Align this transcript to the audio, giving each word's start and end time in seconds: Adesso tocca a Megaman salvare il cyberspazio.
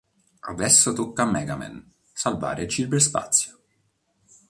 Adesso 0.47 0.93
tocca 0.93 1.21
a 1.21 1.25
Megaman 1.29 1.93
salvare 2.11 2.63
il 2.63 2.69
cyberspazio. 2.69 3.59